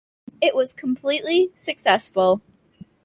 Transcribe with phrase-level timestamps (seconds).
[0.41, 2.41] It was completely successful.